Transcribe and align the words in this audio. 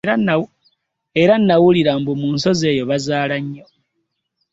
Era 1.21 1.35
nawulira 1.45 1.91
mbu 1.99 2.13
mu 2.21 2.29
nsozi 2.35 2.63
eyo 2.71 2.83
bazaala 2.89 3.35
nnyo. 3.43 3.65